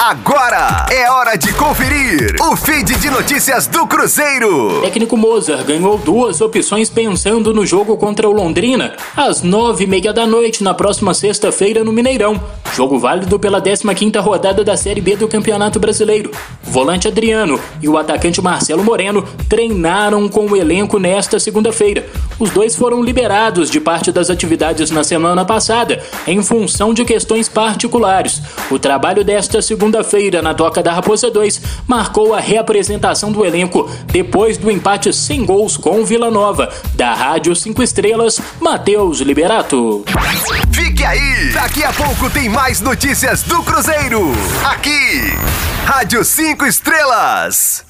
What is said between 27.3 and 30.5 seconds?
particulares. O trabalho desta segunda-feira